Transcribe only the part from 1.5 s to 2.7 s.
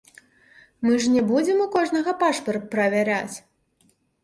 у кожнага пашпарт